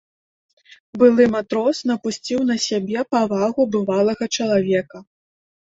[1.01, 4.97] Былы матрос напусціў на сябе павагу бывалага чалавека.